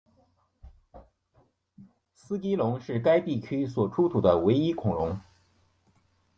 [2.15, 5.15] 斯基龙是该地区所出土的唯一恐龙。